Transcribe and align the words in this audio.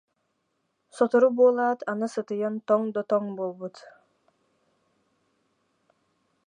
Сотору 0.95 1.27
буолаат, 1.37 1.79
аны 1.91 2.07
сытыйан 2.13 2.55
тоҥ 2.67 2.81
да 2.95 3.01
тоҥ 3.09 3.23
буолбут 3.35 3.75